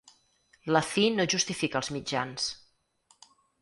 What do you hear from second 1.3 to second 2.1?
justifica els